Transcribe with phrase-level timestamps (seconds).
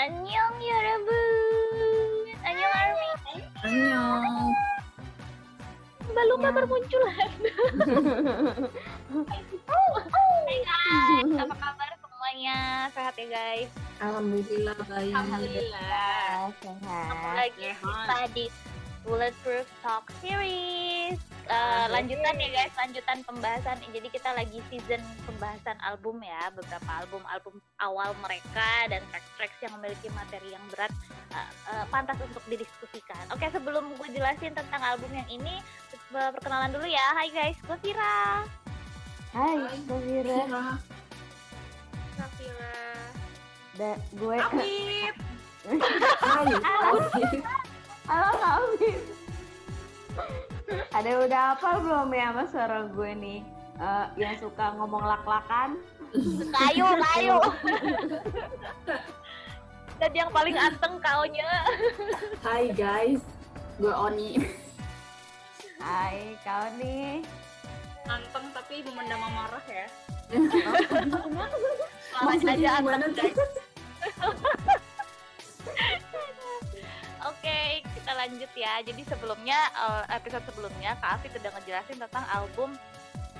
[0.00, 2.24] Annyeong ya Yorobun.
[2.40, 3.08] Annyeong Army.
[3.60, 4.52] Annyeong.
[6.08, 6.50] Mbak ya.
[6.56, 7.30] bermunculan.
[9.70, 10.36] Oh, oh.
[10.50, 12.58] Hai guys, apa kabar semuanya?
[12.94, 13.70] Sehat ya guys?
[14.00, 15.14] Alhamdulillah baik.
[15.14, 16.50] Alhamdulillah.
[16.58, 17.06] Sehat.
[17.10, 18.44] Kembali lagi kita di
[19.04, 20.99] Bulletproof Talk Series.
[21.50, 23.82] Eh, lanjutan ya guys, lanjutan pembahasan.
[23.90, 30.06] Jadi kita lagi season pembahasan album ya, beberapa album-album awal mereka dan track-tracks yang memiliki
[30.14, 30.94] materi yang berat
[31.34, 33.34] eh, eh, pantas untuk didiskusikan.
[33.34, 35.58] Oke, sebelum gue jelasin tentang album yang ini,
[36.14, 37.02] perkenalan dulu ya.
[37.18, 38.46] Hai guys, gue Vira.
[39.34, 39.58] Hai,
[39.90, 39.98] Safira.
[40.06, 40.66] Kira.
[42.14, 42.74] Safira.
[43.74, 45.14] Da, gue Afif.
[46.30, 46.46] Hai.
[46.62, 47.42] Afif.
[48.06, 49.02] Halo Afif.
[50.70, 53.40] Ada udah apa belum ya sama suara gue nih?
[53.80, 55.80] Eh, yang suka ngomong lak-lakan.
[56.52, 57.38] Kayu, kayu.
[59.98, 61.50] Dan yang paling anteng kaunya.
[62.44, 63.20] Hai guys.
[63.80, 64.38] Gue Oni.
[65.80, 67.24] Hai, kau nih.
[68.10, 69.86] anteng tapi memendam amarah ya.
[72.26, 73.59] Maksudnya aja gimana anteng, guys?
[78.20, 78.84] Lanjut ya.
[78.84, 82.76] Jadi sebelumnya eh, episode sebelumnya Kak Afif udah ngejelasin tentang album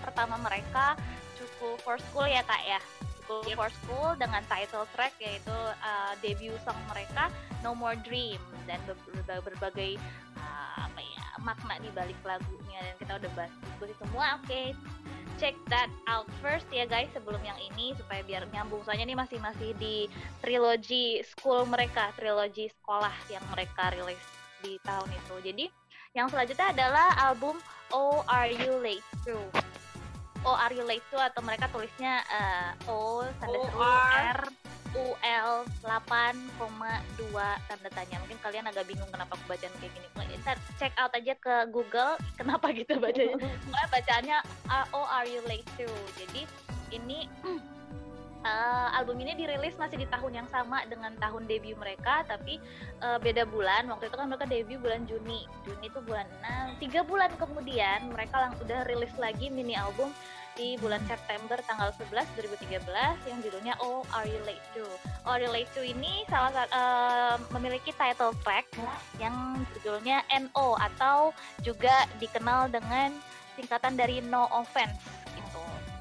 [0.00, 0.96] pertama mereka
[1.36, 2.80] Cukup for School ya Kak ya.
[3.20, 7.28] Cukup for School dengan title track yaitu eh, debut song mereka
[7.60, 10.00] No More Dream dan ber- ber- berbagai
[10.40, 14.36] eh, apa ya makna di balik lagunya dan kita udah bahas diskusi semua.
[14.40, 14.76] Oke,
[15.40, 19.40] check that out first ya guys sebelum yang ini supaya biar nyambung soalnya ini masih
[19.40, 20.04] masih di
[20.44, 25.34] trilogi school mereka, trilogi sekolah yang mereka rilis di tahun itu.
[25.44, 25.64] Jadi
[26.16, 27.56] yang selanjutnya adalah album
[27.94, 29.38] Oh Are You Late To.
[30.42, 33.78] Oh Are You Late To atau mereka tulisnya eh, O tanda seru.
[33.80, 34.40] R
[34.90, 37.30] U L 8,2
[37.70, 38.16] tanda tanya.
[38.26, 40.08] Mungkin kalian agak bingung kenapa aku bacaan kayak gini.
[40.40, 43.38] Ntar check out aja ke Google kenapa gitu bacanya.
[43.70, 45.88] Pokoknya bacaannya uh, Oh Are You Late To.
[46.18, 46.42] Jadi
[46.90, 47.30] ini
[48.44, 52.60] uh, album ini dirilis masih di tahun yang sama dengan tahun debut mereka tapi
[53.04, 53.88] uh, beda bulan.
[53.88, 55.44] Waktu itu kan mereka debut bulan Juni.
[55.64, 56.26] Juni itu bulan
[56.76, 60.12] 6 tiga bulan kemudian mereka lang udah rilis lagi mini album
[60.58, 62.26] di bulan September tanggal 11
[62.58, 62.84] 2013
[63.30, 64.84] yang judulnya Oh Are You Late To?
[65.24, 68.66] Oh Are You Late To ini salah satu uh, memiliki title track
[69.22, 73.14] yang judulnya NO atau juga dikenal dengan
[73.54, 75.20] singkatan dari No Offense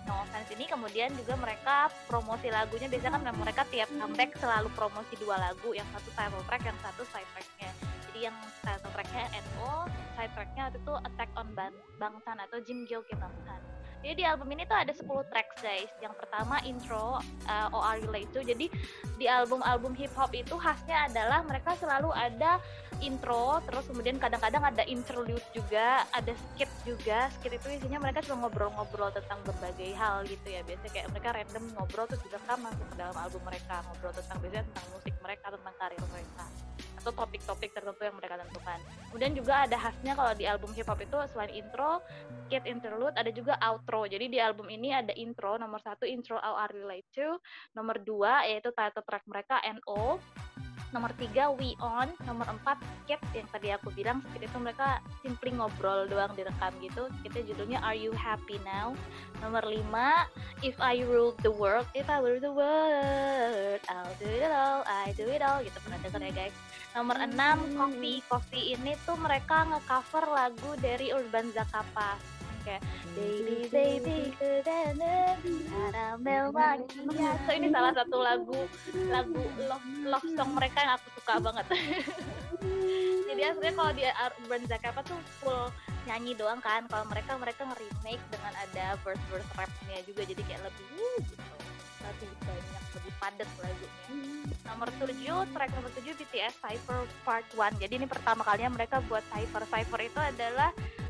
[0.10, 2.90] No Offense ini kemudian juga mereka promosi lagunya.
[2.90, 7.06] Biasanya kan mereka tiap comeback selalu promosi dua lagu yang satu title track yang satu
[7.14, 7.70] side tracknya.
[8.10, 9.86] Jadi yang title tracknya NO
[10.18, 13.62] side tracknya itu Attack on Ban- Bangtan atau Jim Gil Bangtan
[14.00, 15.92] jadi di album ini tuh ada 10 tracks guys.
[16.00, 17.20] Yang pertama intro
[17.52, 18.40] uh, Late To?
[18.40, 18.72] Jadi
[19.20, 22.64] di album-album hip hop itu khasnya adalah mereka selalu ada
[23.04, 27.28] intro terus kemudian kadang-kadang ada interlude juga ada skit juga.
[27.40, 30.64] Skit itu isinya mereka cuma ngobrol-ngobrol tentang berbagai hal gitu ya.
[30.64, 34.64] Biasanya kayak mereka random ngobrol terus direkam masuk ke dalam album mereka ngobrol tentang biasanya
[34.72, 36.46] tentang musik mereka tentang karir mereka
[37.00, 38.80] atau topik-topik tertentu yang mereka tentukan.
[39.10, 42.04] Kemudian juga ada khasnya kalau di album hip hop itu selain intro
[42.46, 44.04] skit interlude ada juga outro.
[44.06, 47.40] Jadi di album ini ada intro nomor satu intro How Are You Late To
[47.78, 50.20] nomor dua yaitu title track mereka NO
[50.90, 55.54] nomor tiga We On nomor empat skit yang tadi aku bilang skit itu mereka simply
[55.54, 57.06] ngobrol doang direkam gitu.
[57.22, 58.98] Skitnya judulnya Are You Happy Now?
[59.46, 60.26] Nomor lima
[60.66, 63.29] If I Ruled the World If I Ruled the World
[65.10, 66.56] I do it all gitu pernah denger ya guys.
[66.94, 68.22] Nomor enam Coffee.
[68.30, 72.22] Coffee ini tuh mereka ngecover lagu dari Urban Zakapa.
[72.62, 72.86] Kayak
[73.18, 74.18] Baby Baby
[75.66, 78.60] Caramel Macchiato ini salah satu lagu
[79.10, 81.66] lagu love, love song mereka yang aku suka banget.
[83.34, 85.74] Jadi aslinya kalau di Urban Zakapa tuh full
[86.06, 86.86] nyanyi doang kan.
[86.86, 90.22] Kalau mereka mereka nge-remake dengan ada verse verse rapnya juga.
[90.30, 91.69] Jadi kayak lebih wuh, gitu
[92.10, 93.92] lebih banyak lebih padat lagunya.
[94.66, 99.22] Nomor 7 track nomor 7 BTS Cypher Part 1 jadi ini pertama kalinya mereka buat
[99.30, 99.64] Cypher.
[99.70, 100.70] Cypher itu adalah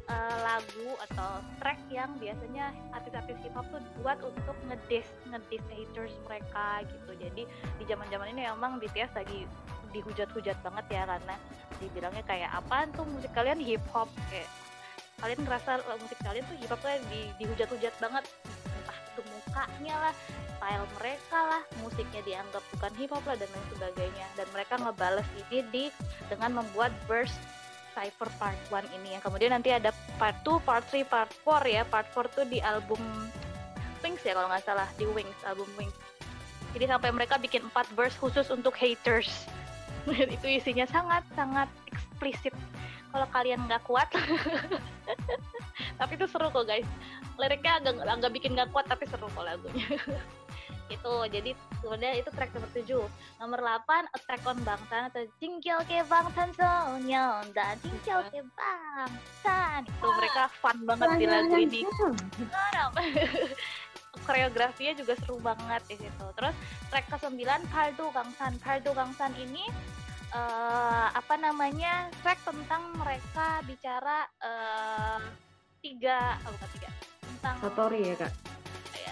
[0.09, 6.13] eh, lagu atau track yang biasanya artis-artis hip hop tuh buat untuk ngediss ngediss haters
[6.27, 7.11] mereka gitu.
[7.19, 9.47] Jadi di zaman zaman ini emang BTS lagi
[9.89, 11.35] dihujat-hujat banget ya karena
[11.81, 14.45] dibilangnya kayak apaan tuh musik kalian hip hop kayak
[15.19, 18.23] kalian ngerasa eh, musik kalian tuh hip hop tuh di, dihujat-hujat banget.
[18.47, 20.13] Entah itu mukanya lah
[20.59, 24.27] style mereka lah musiknya dianggap bukan hip hop lah dan lain sebagainya.
[24.35, 25.85] Dan mereka ngebales ini di
[26.27, 27.31] dengan membuat verse
[27.95, 29.15] Cypher Part 1 ini.
[29.15, 31.81] Yang kemudian nanti ada Part 2, Part 3, Part 4 ya.
[31.87, 32.99] Part 4 tuh di album
[34.03, 34.87] Wings ya kalau nggak salah.
[34.99, 35.95] Di Wings album Wings.
[36.75, 39.47] Jadi sampai mereka bikin empat verse khusus untuk haters.
[40.35, 42.53] Itu isinya sangat sangat eksplisit
[43.09, 44.11] kalau kalian nggak kuat.
[45.99, 46.85] Tapi itu seru kok guys.
[47.35, 49.87] Liriknya agak agak bikin nggak kuat tapi seru kok lagunya
[50.89, 51.51] itu jadi
[51.81, 57.45] sebenarnya itu track nomor 7 nomor 8 Attack on Bangtan atau Jinggil ke Bangtan Sonyeon
[57.53, 59.85] dan Jinggil ke Bangtan.
[59.85, 61.81] Itu mereka fun banget di lagu ini.
[64.27, 66.25] Koreografinya juga seru banget di situ.
[66.35, 66.55] Terus
[66.89, 67.37] track ke 9
[67.69, 68.57] Pardo Gangsan.
[68.59, 69.69] Pardo Gangsan ini
[70.33, 75.21] uh, apa namanya track tentang mereka bicara uh,
[75.79, 76.89] tiga oh bukan tiga.
[77.21, 78.58] Tentang Satori ya kak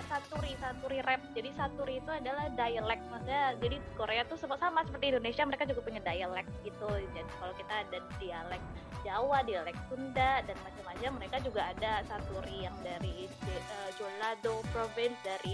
[0.07, 1.21] saturi saturi rap.
[1.35, 5.81] Jadi saturi itu adalah dialek maksudnya jadi Korea tuh sama sama seperti Indonesia mereka juga
[5.83, 6.89] punya dialek gitu.
[7.13, 8.63] Jadi kalau kita ada dialek
[9.05, 15.53] Jawa dialek Sunda dan macam-macam mereka juga ada saturi yang dari uh, Jolado province dari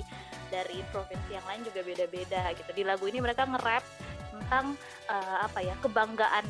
[0.50, 2.72] dari provinsi yang lain juga beda-beda gitu.
[2.74, 3.84] Di lagu ini mereka nge-rap
[4.34, 4.74] tentang
[5.08, 6.46] uh, apa ya kebanggaan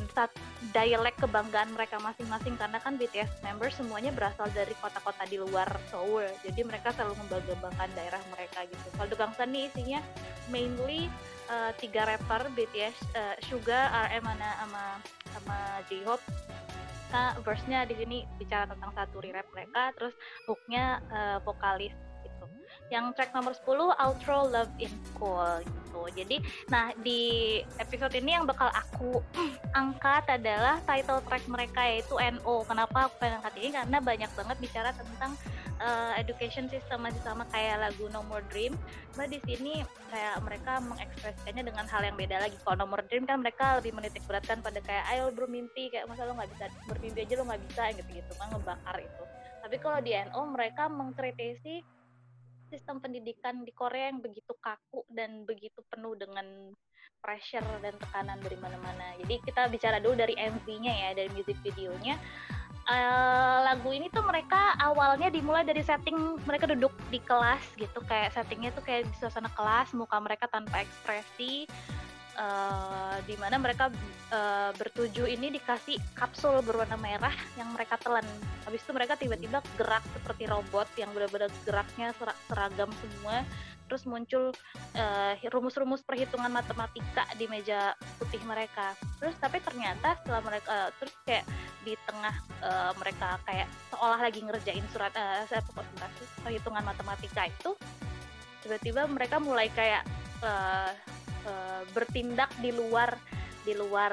[0.72, 2.56] dialek kebanggaan mereka masing-masing.
[2.56, 6.26] Karena kan BTS member semuanya berasal dari kota-kota di luar Seoul.
[6.40, 8.86] Jadi mereka selalu membanggakan daerah mereka gitu.
[8.96, 10.00] Kalau Gangsan nih isinya
[10.50, 11.06] mainly
[11.48, 14.84] uh, tiga rapper BTS uh, eh, Suga, RM mana sama
[15.32, 15.58] sama
[15.88, 16.24] J-Hope.
[17.14, 19.94] Nah, verse-nya di sini bicara tentang satu rap mereka.
[19.94, 20.14] Terus
[20.50, 21.94] hook-nya uh, vokalis
[22.92, 23.64] yang track nomor 10
[23.96, 26.00] outro love in cool gitu.
[26.12, 26.36] Jadi
[26.68, 29.22] nah di episode ini yang bakal aku
[29.80, 33.68] angkat adalah title track mereka yaitu NO kenapa aku pengen angkat ini?
[33.72, 35.32] Karena banyak banget bicara tentang
[35.80, 38.76] uh, education system masih sama kayak lagu No More Dream.
[39.14, 39.80] Cuma di sini
[40.12, 42.56] kayak mereka mengekspresikannya dengan hal yang beda lagi.
[42.62, 46.28] Kalau No More Dream kan mereka lebih menitik beratkan pada kayak ayo bermimpi kayak masa
[46.28, 49.24] lo nggak bisa bermimpi aja lo nggak bisa gitu gitu kan ngebakar itu.
[49.64, 51.80] Tapi kalau di NO mereka mengkritisi
[52.74, 56.74] sistem pendidikan di Korea yang begitu kaku dan begitu penuh dengan
[57.22, 59.14] pressure dan tekanan dari mana-mana.
[59.22, 62.18] Jadi kita bicara dulu dari MV-nya ya, dari music videonya.
[62.84, 68.36] Uh, lagu ini tuh mereka awalnya dimulai dari setting mereka duduk di kelas gitu kayak
[68.36, 71.64] settingnya tuh kayak di suasana kelas muka mereka tanpa ekspresi
[72.38, 73.90] uh, di mana mereka
[74.30, 78.26] uh, bertujuh ini dikasih kapsul berwarna merah yang mereka telan.
[78.66, 82.14] Habis itu mereka tiba-tiba gerak seperti robot yang benar-benar geraknya
[82.50, 83.42] seragam semua.
[83.84, 84.50] Terus muncul
[84.96, 88.96] uh, rumus-rumus perhitungan matematika di meja putih mereka.
[89.20, 91.44] Terus tapi ternyata setelah mereka uh, terus kayak
[91.84, 92.34] di tengah
[92.64, 95.44] uh, mereka kayak seolah lagi ngerjain surat uh,
[96.40, 97.76] perhitungan matematika itu
[98.64, 100.08] tiba-tiba mereka mulai kayak
[100.40, 100.88] uh,
[101.46, 103.16] uh, bertindak di luar
[103.64, 104.12] di luar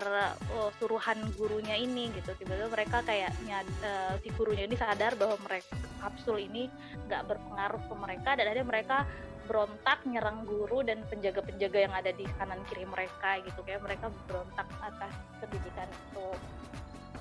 [0.55, 2.31] uh, suruhan gurunya ini gitu.
[2.39, 3.35] Tiba-tiba mereka kayak
[3.83, 6.71] uh, si gurunya ini sadar bahwa mereka kapsul ini
[7.11, 8.97] nggak berpengaruh ke mereka dan akhirnya mereka
[9.51, 13.59] berontak nyerang guru dan penjaga-penjaga yang ada di kanan kiri mereka gitu.
[13.67, 15.13] Kayak mereka berontak atas
[15.43, 16.27] pendidikan itu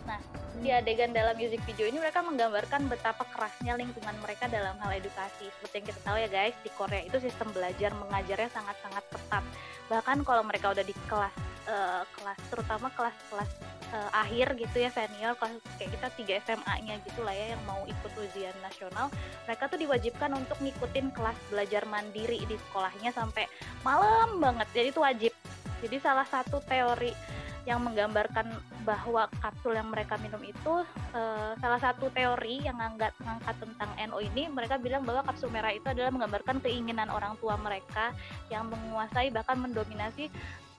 [0.09, 0.21] Nah,
[0.61, 5.49] di adegan dalam music video ini mereka menggambarkan betapa kerasnya lingkungan mereka dalam hal edukasi.
[5.59, 9.45] Seperti yang kita tahu ya guys, di Korea itu sistem belajar mengajarnya sangat-sangat ketat.
[9.89, 11.35] Bahkan kalau mereka udah di kelas
[11.71, 13.51] uh, kelas terutama kelas-kelas
[13.93, 17.83] uh, akhir gitu ya senior kelas kayak kita tiga SMA-nya gitu lah ya yang mau
[17.85, 19.13] ikut ujian nasional
[19.45, 23.47] mereka tuh diwajibkan untuk ngikutin kelas belajar mandiri di sekolahnya sampai
[23.87, 24.69] malam banget.
[24.73, 25.33] Jadi itu wajib.
[25.81, 27.40] Jadi salah satu teori
[27.71, 28.51] yang menggambarkan
[28.83, 30.83] bahwa kapsul yang mereka minum itu
[31.15, 35.71] uh, salah satu teori yang ngangkat ngangkat tentang NO ini mereka bilang bahwa kapsul merah
[35.71, 38.11] itu adalah menggambarkan keinginan orang tua mereka
[38.51, 40.27] yang menguasai bahkan mendominasi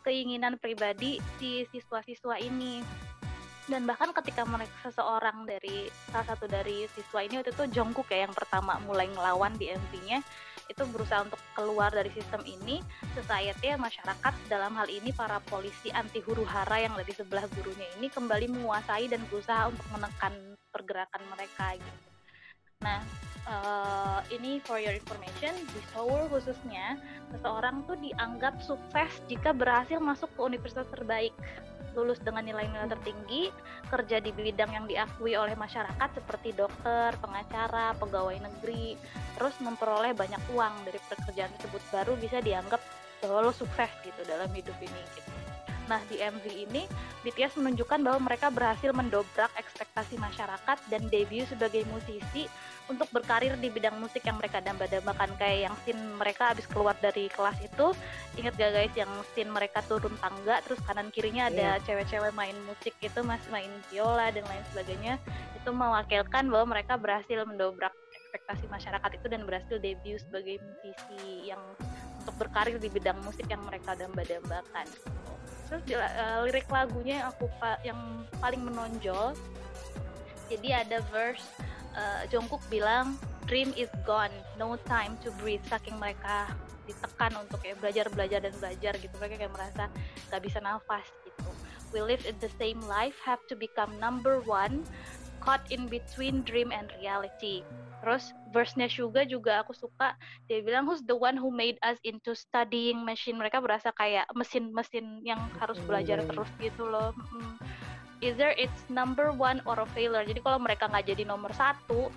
[0.04, 2.84] keinginan pribadi si siswa-siswa ini.
[3.70, 8.28] Dan bahkan ketika mereka seseorang dari salah satu dari siswa ini waktu itu Jongkook ya
[8.28, 10.20] yang pertama mulai ngelawan di MV-nya
[10.72, 12.80] itu berusaha untuk keluar dari sistem ini
[13.14, 18.08] society masyarakat dalam hal ini para polisi anti huru hara yang dari sebelah gurunya ini
[18.08, 20.34] kembali menguasai dan berusaha untuk menekan
[20.72, 22.02] pergerakan mereka gitu.
[22.82, 23.04] Nah,
[23.46, 26.98] uh, ini for your information di Seoul khususnya
[27.36, 31.36] seseorang tuh dianggap sukses jika berhasil masuk ke universitas terbaik
[31.98, 33.52] lulus dengan nilai-nilai tertinggi,
[33.92, 38.96] kerja di bidang yang diakui oleh masyarakat seperti dokter, pengacara, pegawai negeri,
[39.36, 42.80] terus memperoleh banyak uang dari pekerjaan tersebut baru bisa dianggap
[43.22, 45.41] bahwa lo sukses gitu dalam hidup ini gitu.
[45.92, 46.88] Nah di MV ini
[47.28, 52.48] BTS menunjukkan bahwa mereka berhasil mendobrak ekspektasi masyarakat dan debut sebagai musisi
[52.88, 57.28] untuk berkarir di bidang musik yang mereka damba-dambakan kayak yang scene mereka habis keluar dari
[57.28, 57.92] kelas itu
[58.40, 61.84] inget gak guys yang scene mereka turun tangga terus kanan kirinya ada yeah.
[61.84, 65.20] cewek-cewek main musik itu mas main viola dan lain sebagainya.
[65.60, 67.94] Itu mewakilkan bahwa mereka berhasil mendobrak
[68.32, 71.62] ekspektasi masyarakat itu dan berhasil debut sebagai musisi yang
[72.22, 74.88] untuk berkarir di bidang musik yang mereka damba-dambakan
[75.72, 77.48] terus uh, lirik lagunya yang aku
[77.88, 78.00] yang
[78.44, 79.32] paling menonjol.
[80.52, 81.48] Jadi ada verse
[81.96, 83.16] uh, Jungkook bilang
[83.48, 84.36] dream is gone.
[84.60, 85.64] No time to breathe.
[85.72, 86.52] Saking mereka
[86.84, 89.16] ditekan untuk kayak belajar belajar dan belajar gitu.
[89.16, 89.88] Mereka kayak merasa
[90.28, 91.48] gak bisa nafas gitu.
[91.96, 93.16] We live in the same life.
[93.24, 94.84] Have to become number one
[95.42, 97.66] caught in between dream and reality
[98.02, 100.18] Terus verse-nya Suga juga aku suka.
[100.50, 103.38] Dia bilang who's the one who made us into studying machine.
[103.38, 107.14] Mereka berasa kayak mesin-mesin yang harus belajar terus gitu loh.
[107.14, 107.56] Hmm.
[108.26, 110.26] Either it's number one or a failure.
[110.26, 112.10] Jadi kalau mereka nggak jadi nomor satu,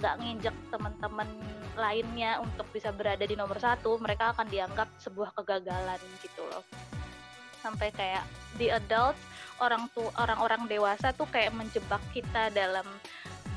[0.00, 1.28] nggak nginjek teman-teman
[1.76, 6.64] lainnya untuk bisa berada di nomor satu, mereka akan dianggap sebuah kegagalan gitu loh.
[7.68, 8.24] Sampai kayak
[8.56, 9.20] the adults,
[9.60, 12.88] orang tuh orang-orang dewasa tuh kayak menjebak kita dalam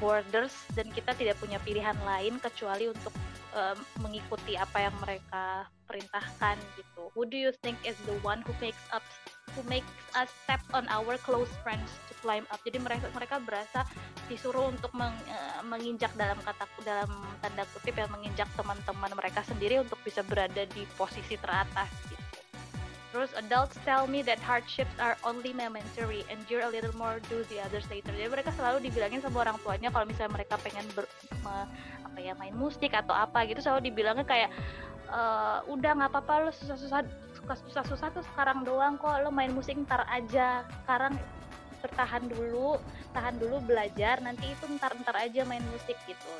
[0.03, 3.15] borders dan kita tidak punya pilihan lain kecuali untuk
[3.55, 7.07] um, mengikuti apa yang mereka perintahkan gitu.
[7.15, 9.05] Who do you think is the one who makes up
[9.55, 12.59] who makes us step on our close friends to climb up.
[12.63, 13.83] Jadi mereka mereka berasa
[14.31, 17.11] disuruh untuk meng, uh, menginjak dalam kata dalam
[17.43, 21.89] tanda kutip yang menginjak teman-teman mereka sendiri untuk bisa berada di posisi teratas.
[23.11, 27.59] Terus adults tell me that hardships are only momentary, endure a little more, do the
[27.59, 28.15] others later.
[28.15, 31.03] Jadi mereka selalu dibilangin sama orang tuanya kalau misalnya mereka pengen ber,
[31.43, 31.67] me,
[32.07, 34.49] apa ya main musik atau apa gitu selalu dibilangnya kayak
[35.11, 35.21] e,
[35.67, 37.03] udah nggak apa-apa lo susah-susah
[37.67, 40.63] susah-susah tuh sekarang doang kok lo main musik ntar aja.
[40.87, 41.19] Sekarang
[41.83, 42.79] bertahan dulu,
[43.11, 46.31] tahan dulu belajar, nanti itu ntar-ntar aja main musik gitu.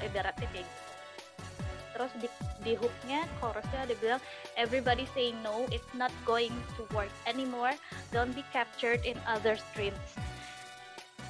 [0.00, 0.93] Ibaratnya kayak gitu
[1.94, 2.28] terus di,
[2.66, 4.20] di hooknya chorusnya ada bilang
[4.58, 7.72] everybody say no it's not going to work anymore.
[8.10, 10.18] Don't be captured in others dreams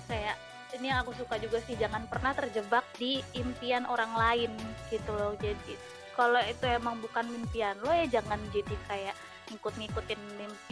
[0.09, 0.37] kayak
[0.75, 4.52] ini yang aku suka juga sih jangan pernah terjebak di impian orang lain
[4.90, 5.38] gitu loh.
[5.38, 5.78] Jadi
[6.18, 9.14] kalau itu emang bukan impian lo ya jangan jadi kayak
[9.54, 10.21] ngikut-ngikutin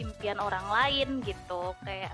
[0.03, 1.71] impian orang lain gitu.
[1.87, 2.13] Kayak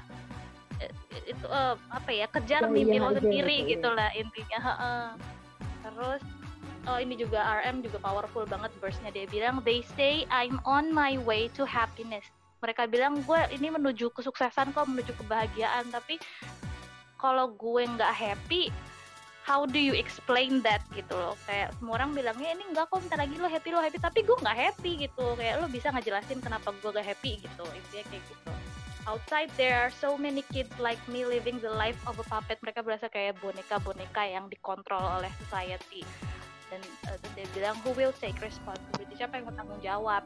[0.77, 0.91] eh,
[1.33, 4.59] itu uh, apa ya kejar oh, mimpi iya, lo sendiri gitu, gitulah intinya
[5.81, 6.21] terus
[6.87, 9.11] oh ini juga RM juga powerful banget verse-nya.
[9.11, 12.23] Dia bilang they say I'm on my way to happiness.
[12.63, 15.91] Mereka bilang gue ini menuju kesuksesan kok menuju kebahagiaan.
[15.91, 16.21] Tapi
[17.19, 18.71] kalau gue nggak happy
[19.43, 21.33] how do you explain that gitu loh?
[21.49, 23.97] Kayak semua orang bilangnya ini enggak kok bentar lagi lo happy lo happy.
[23.99, 25.25] Tapi gue nggak happy gitu.
[25.35, 28.51] Kayak lo bisa ngejelasin kenapa gue gak happy gitu intinya kayak gitu.
[29.07, 32.61] Outside there are so many kids like me living the life of a puppet.
[32.61, 36.05] Mereka berasa kayak boneka-boneka yang dikontrol oleh society
[36.69, 39.13] dan uh, terus dia bilang who will take responsibility?
[39.17, 40.23] Siapa yang bertanggung jawab?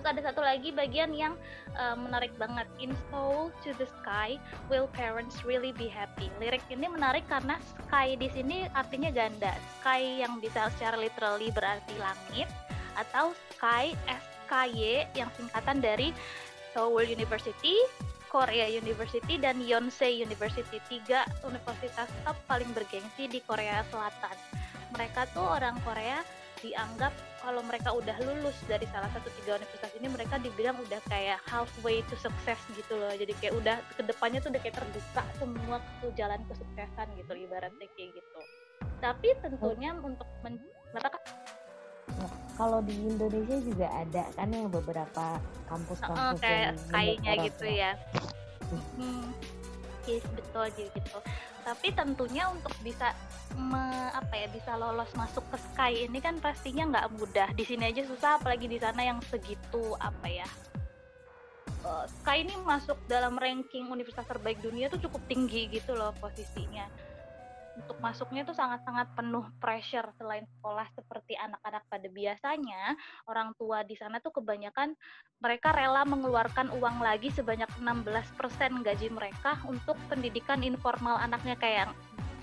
[0.00, 1.36] Terus ada satu lagi bagian yang
[1.76, 2.64] uh, menarik banget.
[2.80, 4.40] Install to the sky
[4.72, 6.32] will parents really be happy?
[6.40, 9.52] Lirik ini menarik karena sky di sini artinya ganda.
[9.80, 12.48] Sky yang bisa secara literally berarti langit
[12.96, 16.16] atau sky SKY yang singkatan dari
[16.72, 17.76] Seoul University
[18.30, 24.38] Korea University dan Yonsei University tiga universitas top paling bergengsi di Korea Selatan
[24.94, 26.22] mereka tuh orang Korea
[26.60, 31.40] dianggap kalau mereka udah lulus dari salah satu tiga universitas ini mereka dibilang udah kayak
[31.48, 35.80] halfway to success gitu loh jadi kayak udah ke depannya tuh udah kayak terbuka semua
[35.80, 38.40] ke jalan kesuksesan gitu ibaratnya kayak gitu
[39.00, 40.08] tapi tentunya oh.
[40.12, 40.60] untuk men?
[40.90, 47.92] Nah, kalau di Indonesia juga ada kan yang beberapa kampus-kampus oh, kayak kayaknya gitu ya
[48.98, 49.32] hmm,
[50.04, 51.18] yes, betul gitu
[51.62, 53.12] tapi tentunya untuk bisa
[53.56, 57.48] me, apa ya bisa lolos masuk ke Sky ini kan pastinya nggak mudah.
[57.54, 60.48] Di sini aja susah apalagi di sana yang segitu apa ya.
[61.80, 67.09] Uh, Sky ini masuk dalam ranking universitas terbaik dunia tuh cukup tinggi gitu loh posisinya
[67.78, 72.98] untuk masuknya tuh sangat-sangat penuh pressure selain sekolah seperti anak-anak pada biasanya
[73.30, 74.94] orang tua di sana tuh kebanyakan
[75.38, 81.94] mereka rela mengeluarkan uang lagi sebanyak 16% gaji mereka untuk pendidikan informal anaknya kayak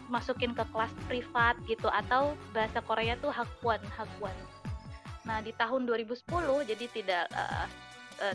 [0.07, 4.35] masukin ke kelas privat gitu atau bahasa Korea tuh hakwan hakwan.
[5.27, 6.23] Nah di tahun 2010
[6.63, 7.67] jadi tidak uh,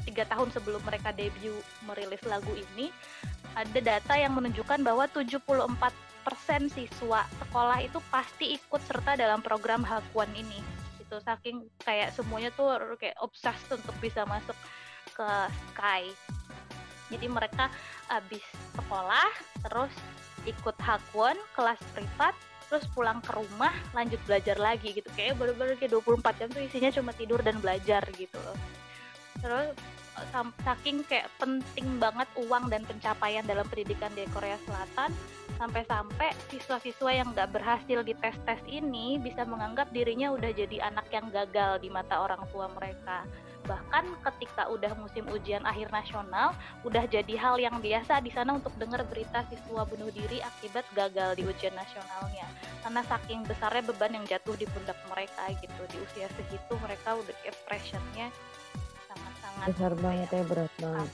[0.04, 2.92] tiga tahun sebelum mereka debut merilis lagu ini
[3.56, 6.12] ada data yang menunjukkan bahwa 74%
[6.72, 10.62] siswa sekolah itu pasti ikut serta dalam program hakwan ini.
[11.02, 14.56] Itu saking kayak semuanya tuh kayak obses untuk bisa masuk
[15.12, 15.28] ke
[15.72, 16.08] Sky.
[17.12, 17.68] Jadi mereka
[18.08, 19.28] habis sekolah
[19.68, 19.92] terus
[20.48, 22.34] ikut hakwan kelas privat
[22.72, 26.88] terus pulang ke rumah lanjut belajar lagi gitu kayak bener-bener kayak 24 jam tuh isinya
[26.88, 28.56] cuma tidur dan belajar gitu loh
[29.44, 29.76] terus
[30.64, 35.12] saking kayak penting banget uang dan pencapaian dalam pendidikan di Korea Selatan
[35.62, 41.31] sampai-sampai siswa-siswa yang nggak berhasil di tes-tes ini bisa menganggap dirinya udah jadi anak yang
[41.31, 43.23] gagal di mata orang tua mereka.
[43.62, 46.50] Bahkan ketika udah musim ujian akhir nasional
[46.83, 51.38] udah jadi hal yang biasa di sana untuk dengar berita siswa bunuh diri akibat gagal
[51.38, 52.50] di ujian nasionalnya.
[52.83, 57.38] Karena saking besarnya beban yang jatuh di pundak mereka gitu di usia segitu mereka udah
[57.47, 58.35] depressionnya
[59.07, 60.42] sangat-sangat besar banget ya?
[60.42, 61.11] berat banget.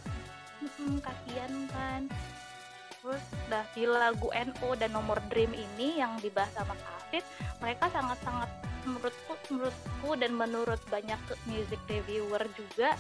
[0.59, 2.03] Hmm, kasihan kan
[2.99, 3.23] terus
[3.75, 7.25] di lagu NO dan nomor Dream ini yang dibahas sama Kafit
[7.63, 8.51] mereka sangat-sangat
[8.87, 12.97] menurutku menurutku dan menurut banyak music reviewer juga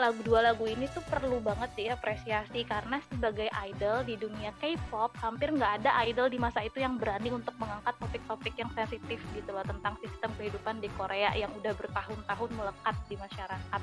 [0.00, 5.52] lagu dua lagu ini tuh perlu banget diapresiasi karena sebagai idol di dunia K-pop hampir
[5.52, 9.66] nggak ada idol di masa itu yang berani untuk mengangkat topik-topik yang sensitif gitu loh
[9.66, 13.82] tentang sistem kehidupan di Korea yang udah bertahun-tahun melekat di masyarakat.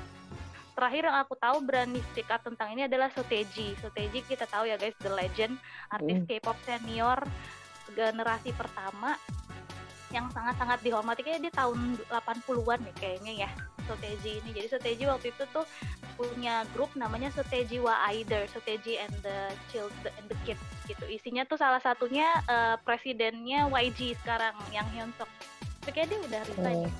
[0.78, 3.74] Terakhir yang aku tahu berani speak up tentang ini adalah Soteji.
[3.82, 5.58] Soteji kita tahu ya guys, the legend,
[5.90, 7.18] artis K-pop senior
[7.98, 9.18] generasi pertama
[10.14, 13.50] yang sangat-sangat dihormati kayaknya di tahun 80-an ya kayaknya ya
[13.90, 14.54] Soteji ini.
[14.54, 15.66] Jadi Soteji waktu itu tuh
[16.14, 21.02] punya grup namanya Soteji Wa Aider, Soteji and the Children and the Kids gitu.
[21.10, 25.26] Isinya tuh salah satunya uh, presidennya YG sekarang yang Hyun Suk.
[25.82, 26.90] Tapi kayaknya dia udah resign ya.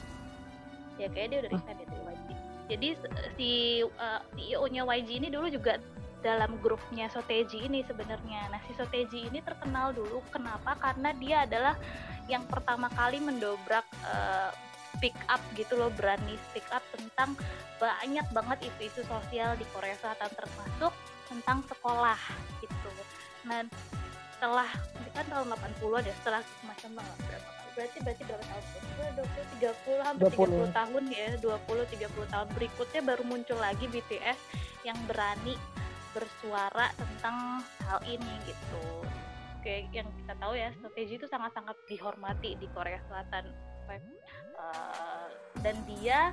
[0.99, 2.38] Ya kayaknya dia udah resign itu YG.
[2.69, 2.89] Jadi
[3.35, 5.81] si uh, CEO-nya YG ini dulu juga
[6.21, 8.53] dalam grupnya Soteji ini sebenarnya.
[8.53, 10.77] Nah, si Soteji ini terkenal dulu kenapa?
[10.77, 11.75] Karena dia adalah
[12.29, 14.53] yang pertama kali mendobrak uh,
[14.99, 17.39] speak up gitu loh, berani speak up tentang
[17.79, 20.93] banyak banget isu-isu sosial di Korea Selatan termasuk
[21.31, 22.19] tentang sekolah
[22.59, 22.91] gitu.
[23.47, 23.63] Nah,
[24.35, 24.69] setelah
[25.15, 28.83] kan tahun 80 ada setelah macam berapa berarti berarti berapa tahun tuh?
[29.63, 30.67] 20 30 hampir 20.
[30.67, 34.39] 30 tahun ya, 20 30 tahun berikutnya baru muncul lagi BTS
[34.83, 35.55] yang berani
[36.11, 39.07] bersuara tentang hal ini gitu
[39.63, 43.45] kayak yang kita tahu ya strategi itu sangat-sangat dihormati di Korea Selatan
[44.57, 45.29] uh,
[45.61, 46.33] dan dia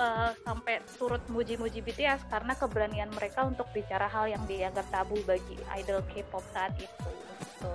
[0.00, 5.56] uh, sampai turut muji-muji BTS karena keberanian mereka untuk bicara hal yang dianggap tabu bagi
[5.76, 7.08] idol K-pop saat itu
[7.40, 7.72] gitu.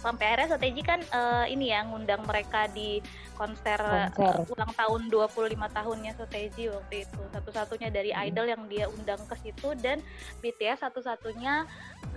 [0.00, 3.04] Sampai akhirnya strategi kan uh, ini ya ngundang mereka di
[3.36, 3.80] konser,
[4.16, 4.48] konser.
[4.48, 8.24] Uh, ulang tahun 25 tahunnya Soteji waktu itu satu-satunya dari hmm.
[8.32, 10.00] idol yang dia undang ke situ dan
[10.40, 11.68] BTS satu-satunya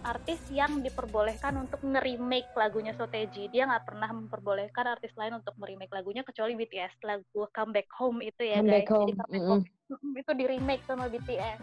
[0.04, 5.92] artis yang diperbolehkan untuk nge-remake lagunya Soteji dia nggak pernah memperbolehkan artis lain untuk nge-remake
[5.92, 9.08] lagunya kecuali BTS lagu Comeback Home itu ya Comeback guys Home.
[9.08, 9.52] Jadi Comeback mm -hmm.
[9.92, 11.60] Home itu di remake sama BTS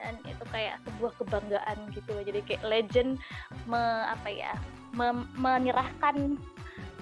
[0.00, 3.16] dan itu kayak sebuah kebanggaan gitu jadi kayak legend
[3.64, 4.52] me, apa ya
[4.92, 6.36] me, menyerahkan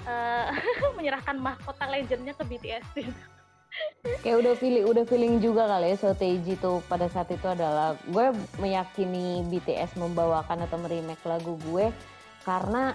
[0.07, 0.49] uh,
[0.99, 2.87] menyerahkan mahkota legendnya ke BTS
[4.23, 8.31] Kayak udah feeling, udah feeling juga kali ya Soteji tuh pada saat itu adalah gue
[8.63, 11.91] meyakini BTS membawakan atau meremake lagu gue
[12.47, 12.95] karena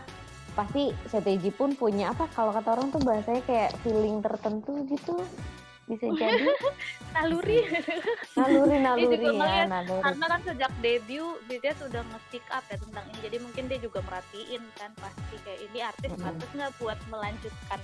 [0.55, 5.19] pasti Soteji pun punya apa kalau kata orang tuh bahasanya kayak feeling tertentu gitu
[5.91, 6.53] bisa jadi.
[7.17, 7.59] Naluri.
[8.37, 10.01] Naluri naluri ya, naluri.
[10.05, 13.19] karena kan sejak debut dia sudah nge up ya tentang ini.
[13.25, 16.53] Jadi mungkin dia juga merhatiin kan pasti kayak ini artis mm -hmm.
[16.53, 17.81] nggak buat melanjutkan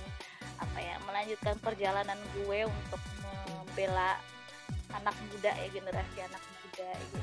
[0.56, 3.02] apa ya melanjutkan perjalanan gue untuk
[3.44, 4.16] membela
[4.94, 7.20] anak muda ya generasi anak muda gitu.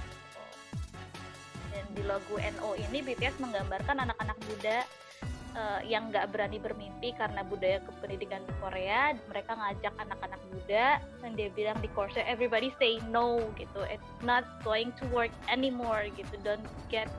[1.74, 4.86] Dan di logo NO ini BTS menggambarkan anak-anak muda
[5.56, 11.32] uh, yang nggak berani bermimpi karena budaya kependidikan di Korea mereka ngajak anak-anak muda dan
[11.38, 13.82] dia bilang di course everybody say no gitu.
[13.90, 16.34] It's not going to work anymore gitu.
[16.42, 17.10] Don't get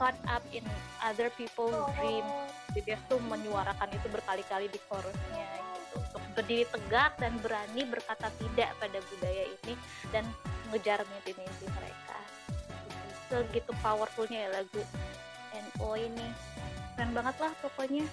[0.00, 0.64] caught up in
[1.04, 2.24] other people's dream
[2.72, 5.98] BTS tuh menyuarakan itu berkali-kali di chorusnya gitu.
[6.00, 9.74] Untuk berdiri tegak dan berani berkata tidak pada budaya ini
[10.14, 10.24] dan
[10.70, 12.18] mengejar mimpi-mimpi mereka.
[13.26, 14.82] Segitu powerfulnya ya lagu
[15.50, 16.26] NO ini
[17.00, 18.04] keren banget lah pokoknya.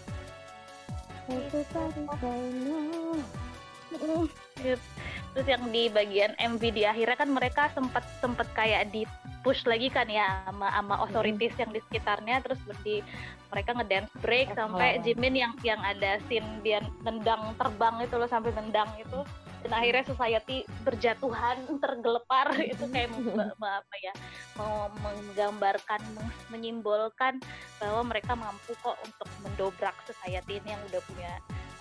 [5.36, 9.04] Terus yang di bagian MV di akhirnya kan mereka sempat sempat kayak di
[9.44, 12.40] push lagi kan ya sama sama authorities yang di sekitarnya.
[12.48, 13.04] Terus berdi
[13.52, 18.56] mereka ngedance break sampai Jimin yang yang ada scene dia nendang terbang itu loh sampai
[18.56, 19.20] nendang itu
[19.68, 23.12] dan akhirnya society berjatuhan tergelepar itu kayak
[23.84, 24.16] apa ya
[24.56, 26.00] mau menggambarkan
[26.48, 27.44] menyimbolkan
[27.84, 31.32] bahwa mereka mampu kok untuk mendobrak society ini yang udah punya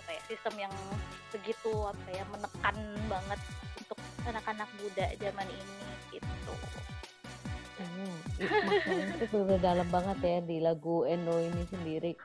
[0.03, 0.75] apa ya sistem yang
[1.31, 3.41] begitu apa ya menekan banget
[3.79, 6.53] untuk anak-anak muda zaman ini gitu.
[7.77, 8.17] Hmm,
[9.23, 12.19] itu udah dalam banget ya di lagu Endo ini sendiri.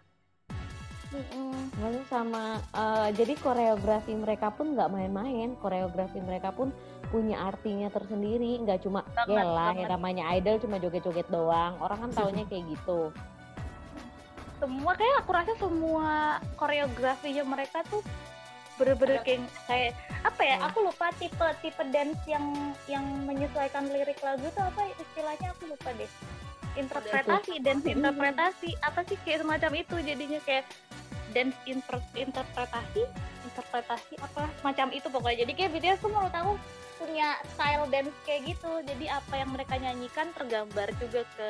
[1.81, 6.71] Lalu sama uh, jadi koreografi mereka pun nggak main-main, koreografi mereka pun
[7.11, 11.75] punya artinya tersendiri, nggak cuma ya lah yang namanya idol cuma joget-joget doang.
[11.83, 13.11] Orang kan taunya kayak gitu.
[14.61, 18.05] semua kayak aku rasa semua koreografinya mereka tuh
[18.77, 20.55] bener-bener kayak, kayak apa ya?
[20.61, 20.67] Hmm.
[20.69, 22.45] aku lupa tipe tipe dance yang
[22.85, 25.47] yang menyesuaikan lirik lagu itu apa istilahnya?
[25.57, 26.11] Aku lupa deh.
[26.77, 30.63] Interpretasi dance interpretasi apa sih kayak semacam itu jadinya kayak
[31.31, 33.03] dance inter- interpretasi
[33.51, 35.37] interpretasi apa semacam itu pokoknya.
[35.43, 36.53] Jadi kayak BTS tuh menurut aku
[37.01, 38.71] punya style dance kayak gitu.
[38.85, 41.47] Jadi apa yang mereka nyanyikan tergambar juga ke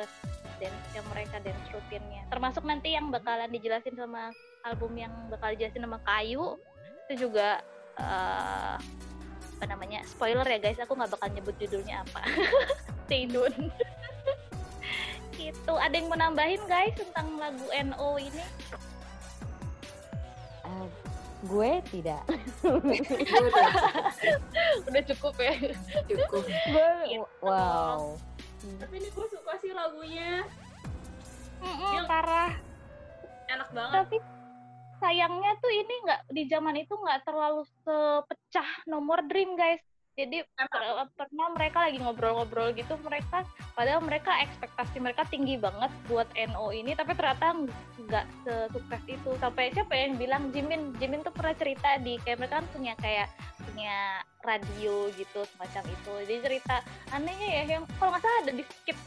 [0.58, 2.22] dance yang mereka dance rutinnya.
[2.32, 4.32] Termasuk nanti yang bakalan dijelasin sama
[4.64, 6.58] album yang bakal dijelasin sama Kayu
[7.06, 7.60] itu juga
[7.98, 8.76] eh,
[9.62, 12.22] apa namanya spoiler ya guys aku nggak bakal nyebut judulnya apa.
[13.06, 13.70] Stay tune.
[15.42, 15.74] Gitu.
[15.74, 18.44] Ada yang mau nambahin guys tentang lagu NO ini
[21.42, 22.22] gue tidak.
[22.62, 23.72] Udah
[24.88, 25.54] udah cukup ya
[26.06, 26.42] cukup.
[26.46, 27.26] gue Gitu.
[27.40, 28.14] wow.
[28.78, 30.46] Tapi ini gue suka sih lagunya.
[31.58, 32.52] Mm-mm, Yang- parah
[33.46, 33.94] Enak banget.
[34.02, 34.16] tapi
[34.96, 41.08] sayangnya tuh ini nggak di zaman itu nggak terlalu sepecah nomor Dream guys jadi per-
[41.16, 46.92] pernah mereka lagi ngobrol-ngobrol gitu mereka padahal mereka ekspektasi mereka tinggi banget buat NO ini
[46.92, 47.64] tapi ternyata
[48.12, 49.30] nggak sesukses itu.
[49.40, 53.28] Sampai siapa yang bilang Jimin Jimin tuh pernah cerita di kayak mereka kan punya kayak
[53.56, 56.14] punya radio gitu semacam itu.
[56.28, 56.76] Jadi cerita
[57.14, 58.98] anehnya ya yang kalau nggak salah ada di skip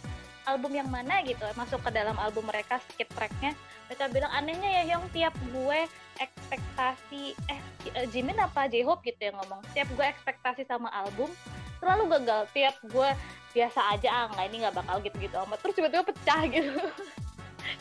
[0.46, 3.54] album yang mana gitu masuk ke dalam album mereka skip tracknya
[3.86, 5.80] mereka bilang anehnya ya yang tiap gue
[6.18, 7.62] ekspektasi eh
[7.94, 9.04] eh, Jimin apa J-Hope?
[9.06, 9.62] gitu yang ngomong.
[9.76, 11.30] Tiap gue ekspektasi sama album
[11.78, 12.42] selalu gagal.
[12.56, 13.10] Tiap gue
[13.56, 15.60] biasa aja ah nggak ini nggak bakal gitu-gitu amat.
[15.62, 16.72] Terus tiba-tiba pecah gitu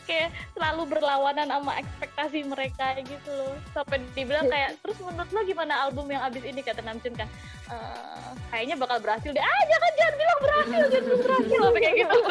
[0.05, 3.53] kayak selalu berlawanan sama ekspektasi mereka gitu loh.
[3.71, 6.61] Sampai dibilang kayak terus menurut lo gimana album yang abis ini?
[6.61, 7.29] Kata Namjoon kan
[7.67, 9.41] "Eh, kayaknya bakal berhasil deh.
[9.41, 11.59] Ah jangan jangan bilang berhasil jangan bilang berhasil.
[11.61, 12.17] Sampai kayak gitu.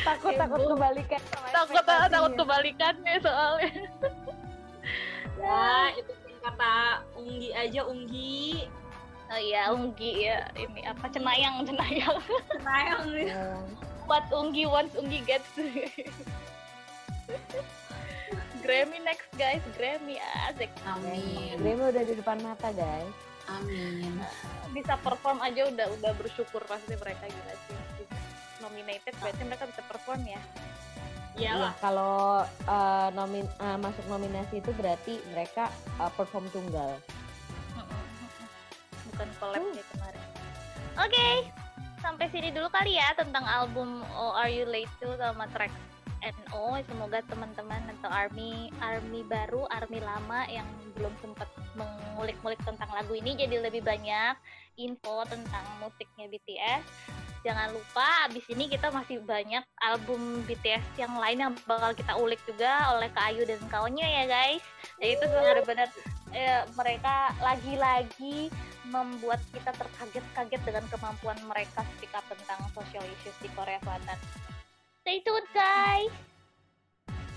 [0.00, 3.70] Takut takut kebalikan sama takut takut kebalikannya soalnya.
[5.40, 6.74] Ya, itu kan kata
[7.16, 8.68] Unggi aja Unggi.
[9.32, 10.44] oh iya Unggi ya.
[10.52, 11.08] Ini apa?
[11.08, 12.20] Cenayang cenayang.
[13.08, 13.32] Nih.
[13.32, 13.64] Hmm.
[14.10, 15.46] What Unggi wants Unggi gets
[18.60, 21.56] Grammy next guys Grammy asik Amin.
[21.56, 23.14] Grammy udah di depan mata guys.
[23.48, 24.18] Amin.
[24.70, 28.06] bisa perform aja udah udah bersyukur pasti mereka gila sih
[28.60, 30.38] nominated berarti mereka bisa perform ya
[31.34, 31.72] Iya, Iyalah.
[31.78, 36.94] kalau eh, nomin eh, masuk nominasi itu berarti mereka eh, perform tunggal.
[39.08, 40.22] bukan collab kayak kemarin
[40.96, 41.26] oke
[42.00, 45.72] sampai sini dulu kali ya tentang album Oh Are You Late To sama track
[46.20, 53.16] NO semoga teman-teman atau army army baru army lama yang belum sempat mengulik-ngulik tentang lagu
[53.16, 54.36] ini jadi lebih banyak
[54.76, 56.84] info tentang musiknya BTS
[57.40, 62.40] jangan lupa abis ini kita masih banyak album BTS yang lain yang bakal kita ulik
[62.44, 64.64] juga oleh Kak Ayu dan kawannya ya guys
[65.00, 65.88] jadi itu benar-benar
[66.36, 68.52] eh, mereka lagi-lagi
[68.90, 74.18] membuat kita terkaget-kaget dengan kemampuan mereka speak up tentang social issues di Korea Selatan.
[75.06, 76.12] Stay tuned guys.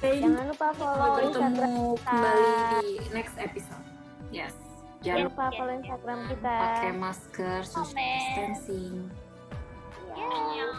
[0.04, 2.12] Jangan lupa follow Sampai Instagram kita.
[2.12, 2.46] kembali
[2.84, 3.86] di next episode.
[4.34, 4.54] Yes.
[5.00, 6.56] Jangan lupa follow Instagram kita.
[6.60, 9.08] pakai masker, social distancing.
[10.14, 10.78] Annyeong.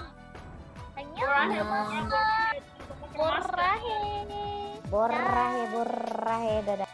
[0.94, 2.06] Annyeong.
[3.18, 3.98] Borahe.
[4.86, 6.93] Borahe, borahe, dadah.